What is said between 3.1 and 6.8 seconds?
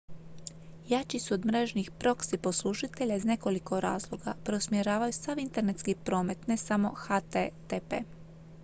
iz nekoliko razloga preusmjeravaju sav internetski promet ne